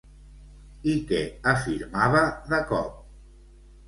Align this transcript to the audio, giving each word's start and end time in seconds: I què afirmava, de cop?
I 0.93 0.95
què 1.11 1.19
afirmava, 1.51 2.23
de 2.55 2.63
cop? 2.73 2.89